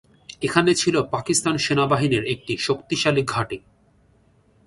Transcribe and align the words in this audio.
এখানে 0.41 0.71
ছিল 0.73 0.95
পাকিস্তান 1.11 1.55
সেনাবাহিনীর 1.57 2.23
একটি 2.25 2.53
শক্তিশালী 2.57 3.23
ঘাঁটি। 3.23 3.57